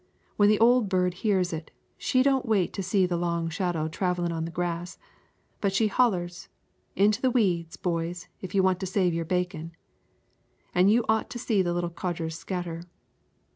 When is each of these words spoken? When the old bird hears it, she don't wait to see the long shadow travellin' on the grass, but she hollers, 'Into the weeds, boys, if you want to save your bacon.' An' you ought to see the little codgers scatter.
When 0.35 0.49
the 0.49 0.57
old 0.59 0.89
bird 0.89 1.13
hears 1.13 1.53
it, 1.53 1.69
she 1.95 2.23
don't 2.23 2.47
wait 2.47 2.73
to 2.73 2.81
see 2.81 3.05
the 3.05 3.17
long 3.17 3.49
shadow 3.51 3.87
travellin' 3.87 4.31
on 4.31 4.45
the 4.45 4.51
grass, 4.51 4.97
but 5.61 5.73
she 5.73 5.89
hollers, 5.89 6.49
'Into 6.95 7.21
the 7.21 7.29
weeds, 7.29 7.77
boys, 7.77 8.27
if 8.41 8.55
you 8.55 8.63
want 8.63 8.79
to 8.79 8.87
save 8.87 9.13
your 9.13 9.25
bacon.' 9.25 9.73
An' 10.73 10.89
you 10.89 11.05
ought 11.07 11.29
to 11.29 11.37
see 11.37 11.61
the 11.61 11.71
little 11.75 11.91
codgers 11.91 12.35
scatter. 12.35 12.81